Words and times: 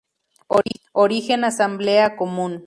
Origen 0.93 1.43
Asamblea 1.43 2.15
Común. 2.17 2.59